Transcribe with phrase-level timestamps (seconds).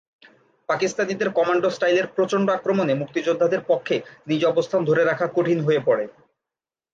[0.69, 3.95] পাকিস্তানিদের কমান্ডো স্টাইলের প্রচণ্ড আক্রমণে মুক্তিযোদ্ধাদের পক্ষে
[4.27, 6.05] নিজ অবস্থান ধরে রাখা কঠিন হয়ে পড়ে।